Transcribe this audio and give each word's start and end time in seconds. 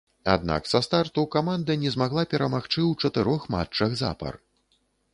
Аднак 0.35 0.69
са 0.71 0.79
старту 0.87 1.25
каманда 1.35 1.77
не 1.83 1.93
змагла 1.97 2.25
перамагчы 2.33 2.81
ў 2.89 3.07
чатырох 3.07 3.49
матчах 3.57 3.99
запар. 4.05 4.45